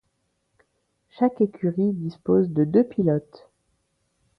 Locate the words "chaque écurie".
1.09-1.93